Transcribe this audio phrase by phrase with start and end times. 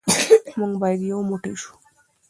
[0.59, 1.73] موږ باید یو موټی شو.